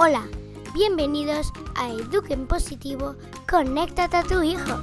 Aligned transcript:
Hola, 0.00 0.28
bienvenidos 0.74 1.52
a 1.74 1.88
Eduquen 1.90 2.46
Positivo, 2.46 3.16
conéctate 3.50 4.16
a 4.16 4.22
tu 4.22 4.44
hijo. 4.44 4.80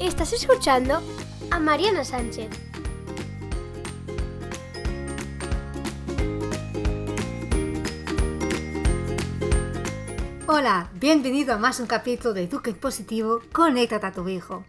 Estás 0.00 0.32
escuchando 0.32 1.00
a 1.52 1.60
Mariana 1.60 2.02
Sánchez. 2.04 2.48
Hola, 10.48 10.90
bienvenido 10.94 11.54
a 11.54 11.58
más 11.58 11.78
un 11.78 11.86
capítulo 11.86 12.34
de 12.34 12.42
Eduque 12.42 12.72
Positivo, 12.74 13.38
conéctate 13.52 14.04
a 14.04 14.12
tu 14.12 14.28
hijo. 14.28 14.64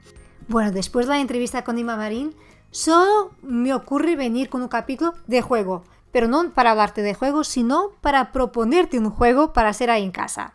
Bueno, 0.47 0.71
después 0.71 1.07
de 1.07 1.13
la 1.13 1.21
entrevista 1.21 1.63
con 1.63 1.79
Ima 1.79 1.97
Marín, 1.97 2.35
solo 2.71 3.31
me 3.41 3.73
ocurre 3.73 4.15
venir 4.15 4.49
con 4.49 4.61
un 4.61 4.67
capítulo 4.67 5.13
de 5.27 5.41
juego, 5.41 5.83
pero 6.11 6.27
no 6.27 6.51
para 6.51 6.71
hablarte 6.71 7.01
de 7.01 7.13
juegos, 7.13 7.47
sino 7.47 7.91
para 8.01 8.31
proponerte 8.31 8.97
un 8.97 9.09
juego 9.09 9.53
para 9.53 9.69
hacer 9.69 9.89
ahí 9.89 10.03
en 10.03 10.11
casa. 10.11 10.53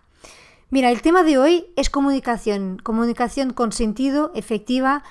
Mira, 0.69 0.91
el 0.91 1.01
tema 1.01 1.23
de 1.23 1.39
hoy 1.39 1.67
es 1.77 1.91
comunicación, 1.91 2.79
comunicación 2.83 3.53
con 3.53 3.71
sentido, 3.71 4.33
efectiva, 4.35 5.05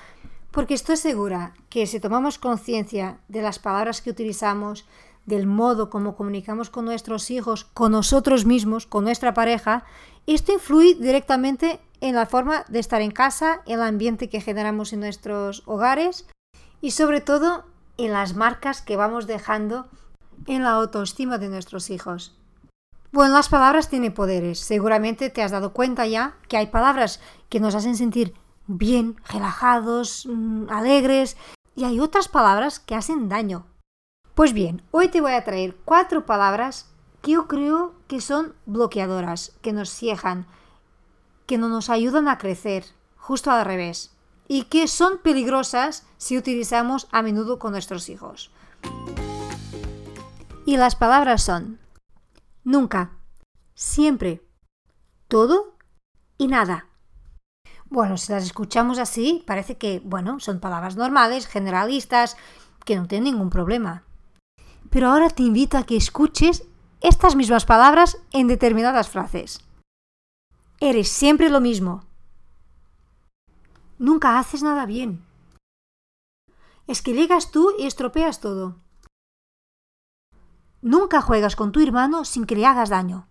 porque 0.50 0.74
estoy 0.74 0.96
segura 0.96 1.54
que 1.70 1.86
si 1.86 1.98
tomamos 1.98 2.38
conciencia 2.38 3.18
de 3.28 3.42
las 3.42 3.58
palabras 3.58 4.02
que 4.02 4.10
utilizamos, 4.10 4.86
del 5.24 5.46
modo 5.46 5.90
como 5.90 6.14
comunicamos 6.14 6.70
con 6.70 6.84
nuestros 6.84 7.30
hijos, 7.30 7.64
con 7.64 7.92
nosotros 7.92 8.44
mismos, 8.44 8.86
con 8.86 9.04
nuestra 9.04 9.34
pareja, 9.34 9.84
esto 10.26 10.52
influye 10.52 10.94
directamente 10.94 11.80
en 12.00 12.14
la 12.14 12.26
forma 12.26 12.64
de 12.68 12.78
estar 12.78 13.00
en 13.00 13.10
casa, 13.10 13.62
en 13.66 13.80
el 13.80 13.82
ambiente 13.82 14.28
que 14.28 14.40
generamos 14.40 14.92
en 14.92 15.00
nuestros 15.00 15.62
hogares 15.66 16.26
y 16.86 16.92
sobre 16.92 17.20
todo 17.20 17.64
en 17.96 18.12
las 18.12 18.36
marcas 18.36 18.80
que 18.80 18.94
vamos 18.94 19.26
dejando 19.26 19.88
en 20.46 20.62
la 20.62 20.70
autoestima 20.70 21.36
de 21.36 21.48
nuestros 21.48 21.90
hijos. 21.90 22.38
Bueno, 23.10 23.34
las 23.34 23.48
palabras 23.48 23.88
tienen 23.88 24.14
poderes. 24.14 24.60
Seguramente 24.60 25.28
te 25.28 25.42
has 25.42 25.50
dado 25.50 25.72
cuenta 25.72 26.06
ya 26.06 26.36
que 26.46 26.56
hay 26.56 26.68
palabras 26.68 27.18
que 27.48 27.58
nos 27.58 27.74
hacen 27.74 27.96
sentir 27.96 28.34
bien, 28.68 29.16
relajados, 29.28 30.28
mm, 30.30 30.70
alegres, 30.70 31.36
y 31.74 31.82
hay 31.82 31.98
otras 31.98 32.28
palabras 32.28 32.78
que 32.78 32.94
hacen 32.94 33.28
daño. 33.28 33.66
Pues 34.36 34.52
bien, 34.52 34.80
hoy 34.92 35.08
te 35.08 35.20
voy 35.20 35.32
a 35.32 35.42
traer 35.42 35.76
cuatro 35.84 36.24
palabras 36.24 36.88
que 37.20 37.32
yo 37.32 37.48
creo 37.48 37.94
que 38.06 38.20
son 38.20 38.54
bloqueadoras, 38.64 39.56
que 39.60 39.72
nos 39.72 39.90
ciejan, 39.90 40.46
que 41.46 41.58
no 41.58 41.68
nos 41.68 41.90
ayudan 41.90 42.28
a 42.28 42.38
crecer, 42.38 42.84
justo 43.16 43.50
al 43.50 43.64
revés, 43.64 44.15
y 44.48 44.64
que 44.64 44.88
son 44.88 45.18
peligrosas 45.18 46.06
si 46.16 46.36
utilizamos 46.38 47.08
a 47.12 47.22
menudo 47.22 47.58
con 47.58 47.72
nuestros 47.72 48.08
hijos. 48.08 48.50
Y 50.64 50.76
las 50.76 50.96
palabras 50.96 51.42
son 51.42 51.78
nunca, 52.64 53.12
siempre, 53.74 54.42
todo 55.28 55.76
y 56.38 56.48
nada. 56.48 56.86
Bueno, 57.88 58.16
si 58.16 58.32
las 58.32 58.44
escuchamos 58.44 58.98
así, 58.98 59.44
parece 59.46 59.78
que, 59.78 60.00
bueno, 60.04 60.40
son 60.40 60.58
palabras 60.58 60.96
normales, 60.96 61.46
generalistas, 61.46 62.36
que 62.84 62.96
no 62.96 63.06
tienen 63.06 63.32
ningún 63.32 63.50
problema. 63.50 64.02
Pero 64.90 65.08
ahora 65.08 65.30
te 65.30 65.42
invito 65.42 65.78
a 65.78 65.84
que 65.84 65.96
escuches 65.96 66.64
estas 67.00 67.36
mismas 67.36 67.64
palabras 67.64 68.18
en 68.32 68.48
determinadas 68.48 69.08
frases. 69.08 69.60
Eres 70.80 71.08
siempre 71.08 71.48
lo 71.48 71.60
mismo. 71.60 72.05
Nunca 73.98 74.38
haces 74.38 74.62
nada 74.62 74.86
bien. 74.86 75.24
Es 76.86 77.02
que 77.02 77.14
llegas 77.14 77.50
tú 77.50 77.72
y 77.78 77.86
estropeas 77.86 78.40
todo. 78.40 78.76
Nunca 80.82 81.20
juegas 81.20 81.56
con 81.56 81.72
tu 81.72 81.80
hermano 81.80 82.24
sin 82.24 82.44
que 82.44 82.54
le 82.54 82.66
hagas 82.66 82.90
daño. 82.90 83.26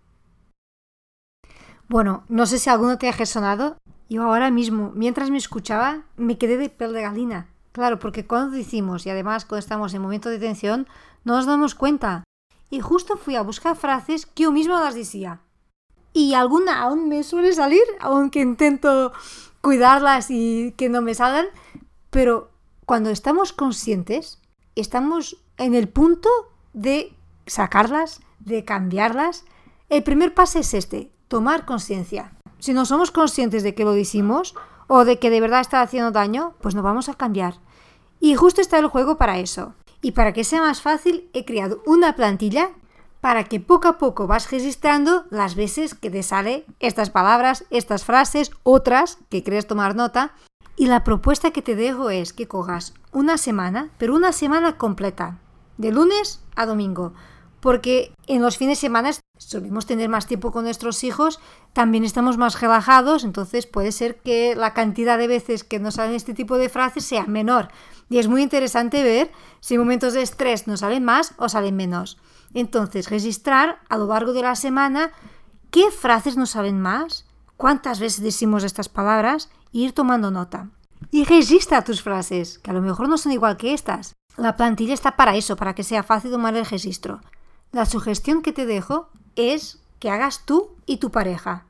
Bueno, 1.88 2.24
no 2.28 2.46
sé 2.46 2.58
si 2.58 2.68
alguno 2.68 2.98
te 2.98 3.08
ha 3.08 3.12
resonado. 3.12 3.78
Yo 4.08 4.24
ahora 4.24 4.50
mismo, 4.50 4.90
mientras 4.94 5.30
me 5.30 5.38
escuchaba, 5.38 6.02
me 6.16 6.36
quedé 6.36 6.56
de 6.58 6.68
piel 6.68 6.92
de 6.92 7.02
galina. 7.02 7.48
Claro, 7.72 7.98
porque 7.98 8.26
cuando 8.26 8.56
decimos, 8.56 9.06
y 9.06 9.10
además 9.10 9.44
cuando 9.44 9.60
estamos 9.60 9.94
en 9.94 10.02
momento 10.02 10.28
de 10.28 10.38
tensión, 10.38 10.88
no 11.24 11.34
nos 11.36 11.46
damos 11.46 11.74
cuenta. 11.74 12.24
Y 12.70 12.80
justo 12.80 13.16
fui 13.16 13.36
a 13.36 13.42
buscar 13.42 13.76
frases 13.76 14.26
que 14.26 14.44
yo 14.44 14.52
misma 14.52 14.80
las 14.80 14.94
decía. 14.94 15.40
Y 16.16 16.32
alguna 16.32 16.80
aún 16.80 17.10
me 17.10 17.22
suele 17.22 17.52
salir, 17.52 17.82
aunque 18.00 18.40
intento 18.40 19.12
cuidarlas 19.60 20.30
y 20.30 20.72
que 20.78 20.88
no 20.88 21.02
me 21.02 21.14
salgan. 21.14 21.44
Pero 22.08 22.48
cuando 22.86 23.10
estamos 23.10 23.52
conscientes, 23.52 24.40
estamos 24.76 25.36
en 25.58 25.74
el 25.74 25.90
punto 25.90 26.30
de 26.72 27.12
sacarlas, 27.46 28.22
de 28.38 28.64
cambiarlas. 28.64 29.44
El 29.90 30.04
primer 30.04 30.32
paso 30.32 30.58
es 30.58 30.72
este, 30.72 31.12
tomar 31.28 31.66
conciencia. 31.66 32.32
Si 32.60 32.72
no 32.72 32.86
somos 32.86 33.10
conscientes 33.10 33.62
de 33.62 33.74
que 33.74 33.84
lo 33.84 33.92
decimos 33.92 34.54
o 34.86 35.04
de 35.04 35.18
que 35.18 35.28
de 35.28 35.42
verdad 35.42 35.60
está 35.60 35.82
haciendo 35.82 36.12
daño, 36.12 36.54
pues 36.62 36.74
no 36.74 36.82
vamos 36.82 37.10
a 37.10 37.14
cambiar. 37.14 37.60
Y 38.20 38.36
justo 38.36 38.62
está 38.62 38.78
el 38.78 38.86
juego 38.86 39.18
para 39.18 39.38
eso. 39.38 39.74
Y 40.00 40.12
para 40.12 40.32
que 40.32 40.44
sea 40.44 40.62
más 40.62 40.80
fácil, 40.80 41.28
he 41.34 41.44
creado 41.44 41.82
una 41.84 42.16
plantilla 42.16 42.70
para 43.20 43.44
que 43.44 43.60
poco 43.60 43.88
a 43.88 43.98
poco 43.98 44.26
vas 44.26 44.50
registrando 44.50 45.24
las 45.30 45.54
veces 45.54 45.94
que 45.94 46.10
te 46.10 46.22
sale 46.22 46.64
estas 46.80 47.10
palabras, 47.10 47.64
estas 47.70 48.04
frases, 48.04 48.50
otras 48.62 49.18
que 49.28 49.42
crees 49.42 49.66
tomar 49.66 49.96
nota. 49.96 50.34
Y 50.76 50.86
la 50.86 51.04
propuesta 51.04 51.50
que 51.50 51.62
te 51.62 51.74
dejo 51.74 52.10
es 52.10 52.32
que 52.32 52.48
cojas 52.48 52.94
una 53.12 53.38
semana, 53.38 53.90
pero 53.98 54.14
una 54.14 54.32
semana 54.32 54.76
completa, 54.76 55.38
de 55.78 55.90
lunes 55.90 56.42
a 56.54 56.66
domingo 56.66 57.14
porque 57.66 58.12
en 58.28 58.42
los 58.42 58.58
fines 58.58 58.78
de 58.78 58.82
semana 58.82 59.10
solemos 59.38 59.86
tener 59.86 60.08
más 60.08 60.28
tiempo 60.28 60.52
con 60.52 60.62
nuestros 60.62 61.02
hijos, 61.02 61.40
también 61.72 62.04
estamos 62.04 62.38
más 62.38 62.60
relajados, 62.60 63.24
entonces 63.24 63.66
puede 63.66 63.90
ser 63.90 64.20
que 64.20 64.54
la 64.54 64.72
cantidad 64.72 65.18
de 65.18 65.26
veces 65.26 65.64
que 65.64 65.80
nos 65.80 65.94
salen 65.94 66.14
este 66.14 66.32
tipo 66.32 66.58
de 66.58 66.68
frases 66.68 67.04
sea 67.04 67.26
menor. 67.26 67.70
Y 68.08 68.18
es 68.18 68.28
muy 68.28 68.42
interesante 68.42 69.02
ver 69.02 69.32
si 69.58 69.74
en 69.74 69.80
momentos 69.80 70.14
de 70.14 70.22
estrés 70.22 70.68
nos 70.68 70.78
salen 70.78 71.04
más 71.04 71.34
o 71.38 71.48
salen 71.48 71.74
menos. 71.74 72.18
Entonces, 72.56 73.10
registrar 73.10 73.80
a 73.90 73.98
lo 73.98 74.06
largo 74.06 74.32
de 74.32 74.40
la 74.40 74.54
semana 74.54 75.12
qué 75.70 75.90
frases 75.90 76.38
nos 76.38 76.52
salen 76.52 76.80
más, 76.80 77.26
cuántas 77.58 78.00
veces 78.00 78.22
decimos 78.22 78.64
estas 78.64 78.88
palabras 78.88 79.50
e 79.74 79.80
ir 79.80 79.92
tomando 79.92 80.30
nota. 80.30 80.70
Y 81.10 81.24
registra 81.24 81.84
tus 81.84 82.00
frases, 82.00 82.58
que 82.58 82.70
a 82.70 82.72
lo 82.72 82.80
mejor 82.80 83.10
no 83.10 83.18
son 83.18 83.32
igual 83.32 83.58
que 83.58 83.74
estas. 83.74 84.14
La 84.38 84.56
plantilla 84.56 84.94
está 84.94 85.16
para 85.16 85.36
eso, 85.36 85.54
para 85.56 85.74
que 85.74 85.82
sea 85.82 86.02
fácil 86.02 86.30
tomar 86.30 86.56
el 86.56 86.64
registro. 86.64 87.20
La 87.72 87.84
sugestión 87.84 88.40
que 88.40 88.54
te 88.54 88.64
dejo 88.64 89.10
es 89.34 89.82
que 89.98 90.08
hagas 90.08 90.46
tú 90.46 90.76
y 90.86 90.96
tu 90.96 91.10
pareja. 91.10 91.66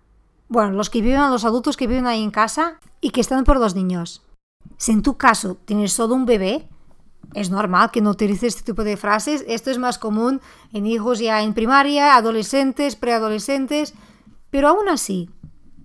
Bueno, 0.49 0.71
los 0.71 0.89
que 0.89 1.01
viven, 1.01 1.33
los 1.33 1.45
adultos 1.45 1.77
que 1.77 1.89
viven 1.89 2.07
ahí 2.07 2.23
en 2.23 2.31
casa 2.31 2.79
y 3.01 3.11
que 3.11 3.21
están 3.21 3.43
por 3.43 3.59
dos 3.59 3.75
niños. 3.75 4.23
Si 4.77 4.93
en 4.93 5.03
tu 5.03 5.17
caso 5.17 5.57
tienes 5.65 5.93
solo 5.93 6.15
un 6.15 6.27
bebé, 6.27 6.69
es 7.35 7.51
normal 7.51 7.91
que 7.91 8.01
no 8.01 8.11
utilices 8.11 8.57
este 8.57 8.73
tipo 8.73 8.85
de 8.85 8.97
frases. 8.97 9.45
Esto 9.47 9.71
es 9.71 9.79
más 9.79 9.99
común 9.99 10.41
en 10.73 10.87
hijos 10.87 11.19
ya 11.19 11.43
en 11.43 11.55
primaria, 11.55 12.17
adolescentes, 12.17 12.97
preadolescentes. 12.97 13.95
Pero 14.51 14.69
aún 14.69 14.89
así, 14.89 15.31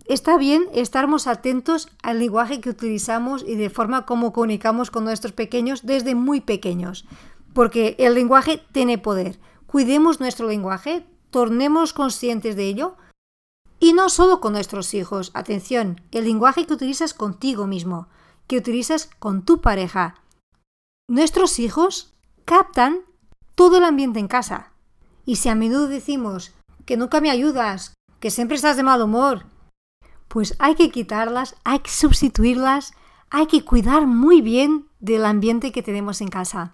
está 0.06 0.38
bien 0.38 0.64
estarmos 0.74 1.28
atentos 1.28 1.90
al 2.04 2.20
lenguaje 2.20 2.62
que 2.62 2.70
utilizamos 2.70 3.44
y 3.46 3.56
de 3.56 3.70
forma 3.70 4.06
como 4.06 4.32
comunicamos 4.32 4.92
con 4.92 5.04
nuestros 5.04 5.34
pequeños 5.34 5.86
desde 5.86 6.16
muy 6.16 6.42
pequeños. 6.42 7.06
Porque 7.54 7.96
el 8.00 8.14
lenguaje 8.14 8.64
tiene 8.72 8.98
poder 8.98 9.40
cuidemos 9.72 10.20
nuestro 10.20 10.48
lenguaje, 10.48 11.06
tornemos 11.30 11.94
conscientes 11.94 12.58
de 12.58 12.68
ello. 12.68 12.98
Y 13.80 13.94
no 13.94 14.10
solo 14.10 14.42
con 14.42 14.54
nuestros 14.54 14.94
hijos, 14.94 15.32
atención, 15.34 16.02
el 16.12 16.26
lenguaje 16.26 16.68
que 16.68 16.74
utilizas 16.74 17.14
contigo 17.14 17.66
mismo, 17.66 18.10
que 18.48 18.58
utilizas 18.58 19.10
con 19.18 19.44
tu 19.44 19.62
pareja. 19.62 20.21
Nuestros 21.12 21.60
hijos 21.60 22.14
captan 22.46 23.00
todo 23.56 23.80
el 23.80 23.84
ambiente 23.84 24.20
en 24.20 24.30
casa. 24.30 24.72
Y 25.26 25.36
si 25.36 25.50
a 25.50 25.56
menudo 25.56 25.90
decimos 25.90 26.54
que 26.86 26.96
nunca 26.96 27.20
me 27.20 27.30
ayudas, 27.30 27.96
que 28.22 28.32
siempre 28.32 28.56
estás 28.56 28.78
de 28.78 28.84
mal 28.84 29.02
humor, 29.02 29.44
pues 30.30 30.56
hay 30.58 30.76
que 30.76 30.90
quitarlas, 30.90 31.58
hay 31.66 31.80
que 31.80 31.92
sustituirlas, 31.92 32.94
hay 33.30 33.48
que 33.48 33.66
cuidar 33.66 34.08
muy 34.08 34.40
bien 34.40 34.88
del 35.02 35.26
ambiente 35.26 35.74
que 35.74 35.84
tenemos 35.84 36.22
en 36.22 36.30
casa. 36.30 36.72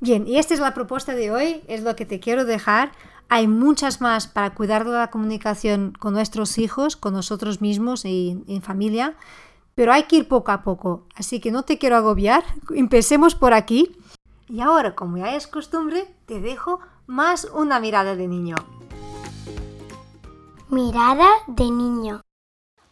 Bien, 0.00 0.28
y 0.28 0.36
esta 0.36 0.52
es 0.52 0.60
la 0.60 0.74
propuesta 0.74 1.14
de 1.14 1.30
hoy, 1.30 1.62
es 1.66 1.82
lo 1.82 1.96
que 1.96 2.04
te 2.04 2.20
quiero 2.20 2.44
dejar. 2.44 2.92
Hay 3.30 3.48
muchas 3.48 4.02
más 4.02 4.26
para 4.26 4.54
cuidar 4.54 4.84
de 4.84 4.90
la 4.90 5.08
comunicación 5.08 5.94
con 5.98 6.12
nuestros 6.12 6.58
hijos, 6.58 6.96
con 6.96 7.14
nosotros 7.14 7.62
mismos 7.62 8.04
y 8.04 8.44
en 8.48 8.60
familia, 8.60 9.16
pero 9.74 9.92
hay 9.92 10.04
que 10.04 10.16
ir 10.16 10.28
poco 10.28 10.52
a 10.52 10.62
poco. 10.62 11.06
Así 11.14 11.40
que 11.40 11.50
no 11.50 11.62
te 11.62 11.78
quiero 11.78 11.96
agobiar, 11.96 12.44
empecemos 12.74 13.34
por 13.34 13.54
aquí. 13.54 13.96
Y 14.48 14.60
ahora, 14.60 14.94
como 14.94 15.18
ya 15.18 15.34
es 15.34 15.46
costumbre, 15.46 16.06
te 16.26 16.40
dejo 16.40 16.80
más 17.06 17.44
una 17.44 17.80
mirada 17.80 18.16
de 18.16 18.28
niño. 18.28 18.56
Mirada 20.68 21.28
de 21.46 21.64
niño. 21.64 22.22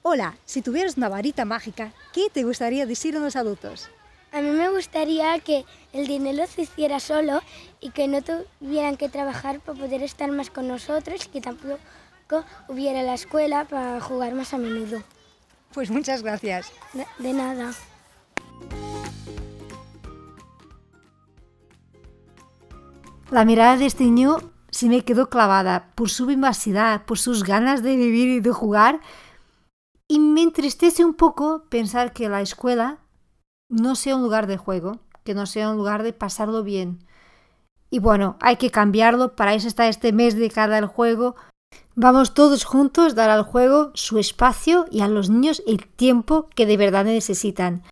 Hola, 0.02 0.36
si 0.46 0.62
tuvieras 0.62 0.96
una 0.96 1.08
varita 1.08 1.44
mágica, 1.44 1.92
¿qué 2.12 2.30
te 2.32 2.42
gustaría 2.42 2.86
decir 2.86 3.16
a 3.16 3.20
los 3.20 3.36
adultos? 3.36 3.90
A 4.32 4.40
mí 4.40 4.50
me 4.50 4.70
gustaría 4.70 5.38
que 5.40 5.64
el 5.92 6.06
dinero 6.06 6.46
se 6.46 6.62
hiciera 6.62 7.00
solo 7.00 7.40
y 7.80 7.90
que 7.90 8.06
no 8.06 8.20
tuvieran 8.22 8.96
que 8.96 9.08
trabajar 9.08 9.60
para 9.60 9.78
poder 9.78 10.02
estar 10.02 10.30
más 10.30 10.50
con 10.50 10.68
nosotros 10.68 11.26
y 11.26 11.28
que 11.28 11.40
tampoco 11.40 11.78
hubiera 12.68 13.02
la 13.02 13.14
escuela 13.14 13.64
para 13.64 14.00
jugar 14.00 14.34
más 14.34 14.54
a 14.54 14.58
menudo. 14.58 15.02
Pues 15.72 15.90
muchas 15.90 16.22
gracias. 16.22 16.72
De, 16.92 17.06
de 17.18 17.32
nada. 17.32 17.72
La 23.30 23.44
mirada 23.44 23.76
de 23.76 23.86
este 23.86 24.04
niño 24.04 24.38
se 24.70 24.88
me 24.88 25.04
quedó 25.04 25.28
clavada 25.28 25.92
por 25.94 26.10
su 26.10 26.26
vivacidad, 26.26 27.04
por 27.04 27.18
sus 27.18 27.44
ganas 27.44 27.82
de 27.82 27.96
vivir 27.96 28.28
y 28.28 28.40
de 28.40 28.50
jugar. 28.50 29.00
Y 30.08 30.18
me 30.18 30.42
entristece 30.42 31.04
un 31.04 31.14
poco 31.14 31.64
pensar 31.68 32.12
que 32.12 32.28
la 32.28 32.40
escuela 32.40 32.98
no 33.68 33.94
sea 33.94 34.16
un 34.16 34.22
lugar 34.22 34.48
de 34.48 34.56
juego, 34.56 34.98
que 35.22 35.34
no 35.34 35.46
sea 35.46 35.70
un 35.70 35.76
lugar 35.76 36.02
de 36.02 36.12
pasarlo 36.12 36.64
bien. 36.64 37.06
Y 37.90 38.00
bueno, 38.00 38.36
hay 38.40 38.56
que 38.56 38.70
cambiarlo, 38.70 39.36
para 39.36 39.54
eso 39.54 39.68
está 39.68 39.88
este 39.88 40.12
mes 40.12 40.34
dedicado 40.34 40.74
al 40.74 40.86
juego. 40.86 41.36
Vamos 42.02 42.32
todos 42.32 42.64
juntos 42.64 43.12
a 43.12 43.14
dar 43.14 43.28
al 43.28 43.42
juego 43.42 43.90
su 43.92 44.18
espacio 44.18 44.86
y 44.90 45.02
a 45.02 45.08
los 45.08 45.28
niños 45.28 45.62
el 45.66 45.86
tiempo 45.86 46.48
que 46.54 46.64
de 46.64 46.78
verdad 46.78 47.04
necesitan. 47.04 47.82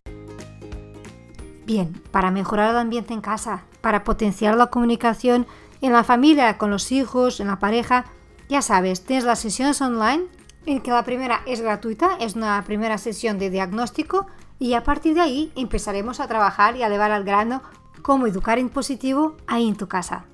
Bien, 1.67 1.93
para 2.09 2.31
mejorar 2.31 2.71
el 2.71 2.77
ambiente 2.77 3.13
en 3.13 3.21
casa, 3.21 3.65
para 3.81 4.03
potenciar 4.03 4.57
la 4.57 4.71
comunicación 4.71 5.45
en 5.81 5.93
la 5.93 6.03
familia, 6.03 6.57
con 6.57 6.71
los 6.71 6.91
hijos, 6.91 7.39
en 7.39 7.49
la 7.49 7.59
pareja, 7.59 8.05
ya 8.49 8.63
sabes, 8.63 9.05
tienes 9.05 9.25
las 9.25 9.41
sesiones 9.41 9.79
online, 9.79 10.23
en 10.65 10.81
que 10.81 10.89
la 10.89 11.03
primera 11.03 11.43
es 11.45 11.61
gratuita, 11.61 12.17
es 12.19 12.33
una 12.33 12.63
primera 12.63 12.97
sesión 12.97 13.37
de 13.37 13.51
diagnóstico 13.51 14.25
y 14.57 14.73
a 14.73 14.83
partir 14.83 15.13
de 15.13 15.21
ahí 15.21 15.51
empezaremos 15.55 16.19
a 16.19 16.27
trabajar 16.27 16.75
y 16.75 16.81
a 16.81 16.89
llevar 16.89 17.11
al 17.11 17.25
grano 17.25 17.61
cómo 18.01 18.25
educar 18.25 18.57
en 18.57 18.69
positivo 18.69 19.37
ahí 19.45 19.67
en 19.67 19.75
tu 19.75 19.87
casa. 19.87 20.25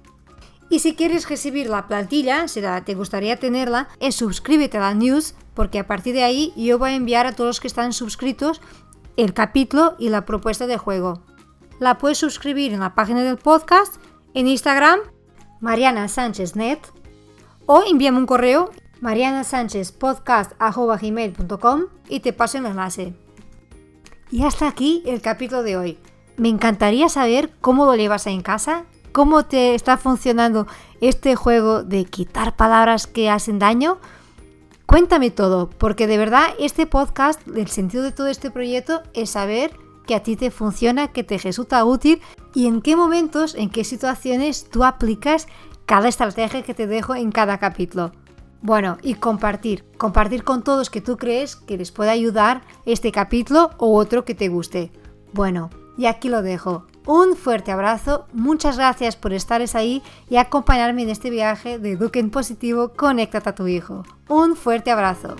Y 0.69 0.79
si 0.79 0.95
quieres 0.95 1.29
recibir 1.29 1.69
la 1.69 1.88
plantilla, 1.88 2.47
si 2.47 2.62
te 2.83 2.95
gustaría 2.95 3.39
tenerla, 3.39 3.88
es 4.00 4.15
suscríbete 4.15 4.77
a 4.77 4.81
la 4.81 4.94
news 4.94 5.35
porque 5.53 5.79
a 5.79 5.88
partir 5.88 6.15
de 6.15 6.23
ahí 6.23 6.53
yo 6.56 6.79
voy 6.79 6.91
a 6.91 6.95
enviar 6.95 7.27
a 7.27 7.33
todos 7.33 7.47
los 7.47 7.59
que 7.59 7.67
están 7.67 7.91
suscritos 7.94 8.62
el 9.17 9.33
capítulo 9.33 9.95
y 9.97 10.09
la 10.09 10.25
propuesta 10.25 10.67
de 10.67 10.77
juego. 10.77 11.21
La 11.79 11.97
puedes 11.97 12.17
suscribir 12.17 12.73
en 12.73 12.81
la 12.81 12.95
página 12.95 13.23
del 13.23 13.38
podcast, 13.38 13.95
en 14.33 14.47
Instagram, 14.47 15.00
Mariana 15.62 16.07
Sánchez 16.07 16.56
Net, 16.56 16.79
o 17.65 17.83
envíame 17.88 18.17
un 18.17 18.25
correo 18.25 18.71
marianasanchezpodcast.com 19.01 21.81
y 22.09 22.21
te 22.21 22.33
paso 22.33 22.57
el 22.57 22.65
enlace. 22.65 23.13
Y 24.31 24.44
hasta 24.44 24.67
aquí 24.67 25.03
el 25.06 25.21
capítulo 25.21 25.62
de 25.63 25.77
hoy. 25.77 25.97
Me 26.38 26.50
encantaría 26.50 27.07
saber 27.07 27.53
cómo 27.62 27.85
lo 27.85 27.95
llevas 27.95 28.27
en 28.27 28.41
casa, 28.41 28.83
cómo 29.15 29.45
te 29.45 29.75
está 29.75 29.95
funcionando 29.95 30.67
este 31.00 31.38
juego 31.38 31.83
de 31.83 32.03
quitar 32.03 32.57
palabras 32.57 33.07
que 33.07 33.29
hacen 33.29 33.59
daño. 33.59 33.97
Cuéntame 34.85 35.31
todo, 35.31 35.69
porque 35.69 36.06
de 36.06 36.17
verdad 36.17 36.47
este 36.59 36.85
podcast, 36.85 37.39
el 37.47 37.69
sentido 37.69 38.03
de 38.03 38.12
todo 38.12 38.27
este 38.27 38.51
proyecto 38.51 39.03
es 39.13 39.29
saber 39.29 39.71
que 40.06 40.15
a 40.15 40.19
ti 40.21 40.35
te 40.35 40.51
funciona, 40.51 41.13
que 41.13 41.23
te 41.23 41.38
resulta 41.38 41.85
útil 41.85 42.21
y 42.53 42.67
en 42.67 42.81
qué 42.81 42.97
momentos, 42.97 43.56
en 43.56 43.69
qué 43.69 43.85
situaciones 43.85 44.69
tú 44.69 44.83
aplicas 44.83 45.47
cada 45.85 46.09
estrategia 46.09 46.63
que 46.63 46.73
te 46.73 46.85
dejo 46.85 47.15
en 47.15 47.31
cada 47.31 47.57
capítulo. 47.57 48.12
Bueno, 48.62 48.97
y 49.01 49.13
compartir, 49.13 49.85
compartir 49.97 50.44
con 50.44 50.62
todos 50.62 50.89
que 50.89 51.00
tú 51.00 51.15
crees 51.15 51.56
que 51.56 51.77
les 51.77 51.94
pueda 51.94 52.12
ayudar 52.12 52.63
este 52.85 53.13
capítulo 53.13 53.71
o 53.77 53.95
otro 53.95 54.25
que 54.25 54.35
te 54.35 54.50
guste. 54.50 54.91
Bueno, 55.31 55.69
y 55.97 56.07
aquí 56.07 56.27
lo 56.27 56.41
dejo. 56.41 56.85
Un 57.06 57.36
fuerte 57.36 57.72
abrazo, 57.72 58.25
muchas 58.34 58.78
gracias 58.78 59.16
por 59.16 59.31
estar 59.31 59.62
ahí 59.75 60.02
y 60.28 60.38
acompañarme 60.38 61.04
en 61.04 61.10
este 61.10 61.30
viaje 61.30 61.78
de 61.78 61.98
Duque 61.98 62.19
en 62.19 62.31
Positivo, 62.31 62.94
conéctate 62.96 63.50
a 63.50 63.56
tu 63.56 63.68
hijo. 63.68 64.04
Un 64.28 64.56
fuerte 64.56 64.90
abrazo. 64.90 65.36